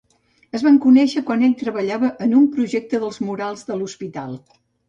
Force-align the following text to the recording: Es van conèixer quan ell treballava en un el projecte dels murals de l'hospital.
Es 0.59 0.63
van 0.67 0.79
conèixer 0.85 1.23
quan 1.27 1.43
ell 1.49 1.53
treballava 1.59 2.11
en 2.29 2.35
un 2.39 2.47
el 2.47 2.49
projecte 2.57 3.03
dels 3.05 3.23
murals 3.29 3.69
de 3.73 3.79
l'hospital. 3.83 4.37